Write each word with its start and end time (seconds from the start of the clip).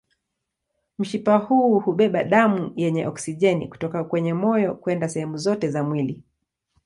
Mshipa 0.99 1.35
huu 1.37 1.79
hubeba 1.79 2.23
damu 2.23 2.73
yenye 2.75 3.07
oksijeni 3.07 3.67
kutoka 3.69 4.03
kwenye 4.03 4.33
moyo 4.33 4.75
kwenda 4.75 5.09
sehemu 5.09 5.37
zote 5.37 5.69
za 5.69 5.83
mwili. 5.83 6.23